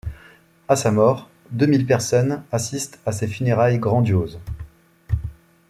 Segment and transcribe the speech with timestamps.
[0.67, 4.39] À sa mort, deux mille personnes assistent à ses funérailles grandioses.